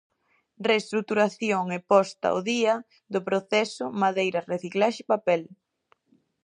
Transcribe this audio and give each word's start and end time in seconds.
Reestruturación 0.67 1.65
e 1.77 1.79
posta 1.91 2.25
ao 2.29 2.39
día 2.51 2.73
do 3.13 3.19
proceso 3.29 3.85
madeira-reciclaxe-papel. 4.01 5.41